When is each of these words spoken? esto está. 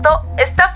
esto 0.00 0.22
está. 0.38 0.69